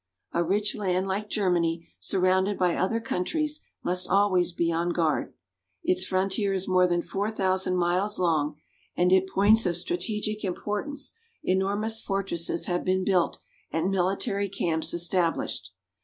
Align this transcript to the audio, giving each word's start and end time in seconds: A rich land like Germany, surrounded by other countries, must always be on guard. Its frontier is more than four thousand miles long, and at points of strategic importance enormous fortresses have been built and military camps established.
A 0.33 0.43
rich 0.43 0.75
land 0.75 1.07
like 1.07 1.29
Germany, 1.29 1.87
surrounded 1.99 2.57
by 2.57 2.75
other 2.75 2.99
countries, 2.99 3.61
must 3.83 4.09
always 4.09 4.51
be 4.51 4.71
on 4.71 4.89
guard. 4.93 5.31
Its 5.83 6.05
frontier 6.07 6.53
is 6.53 6.67
more 6.67 6.87
than 6.87 7.03
four 7.03 7.29
thousand 7.29 7.75
miles 7.75 8.17
long, 8.17 8.55
and 8.97 9.13
at 9.13 9.27
points 9.27 9.67
of 9.67 9.77
strategic 9.77 10.43
importance 10.43 11.13
enormous 11.43 12.01
fortresses 12.01 12.65
have 12.65 12.83
been 12.83 13.05
built 13.05 13.37
and 13.69 13.91
military 13.91 14.49
camps 14.49 14.91
established. 14.91 15.71